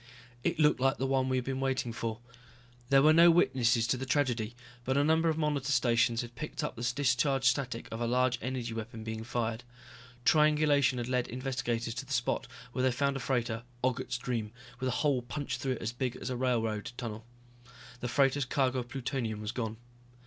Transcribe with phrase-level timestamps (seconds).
[0.43, 2.21] It looked like the one we had been waiting for.
[2.89, 6.63] There were no witnesses to the tragedy, but a number of monitor stations had picked
[6.63, 9.63] up the discharge static of a large energy weapon being fired.
[10.25, 14.89] Triangulation had lead investigators to the spot where they found a freighter, Ogget's Dream, with
[14.89, 17.23] a hole punched through it as big as a railroad tunnel.
[17.99, 19.77] The freighter's cargo of plutonium was gone.